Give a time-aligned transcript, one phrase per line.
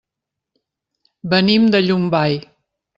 [1.35, 2.45] Venim de Llombai.